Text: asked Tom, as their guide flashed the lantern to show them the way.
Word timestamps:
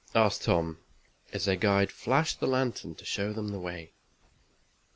asked 0.15 0.45
Tom, 0.45 0.79
as 1.31 1.45
their 1.45 1.55
guide 1.55 1.91
flashed 1.91 2.39
the 2.39 2.47
lantern 2.47 2.95
to 2.95 3.05
show 3.05 3.31
them 3.31 3.49
the 3.49 3.59
way. 3.59 3.93